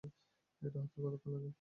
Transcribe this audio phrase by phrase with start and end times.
[0.61, 1.49] এটা হতে কতক্ষন লাগবে?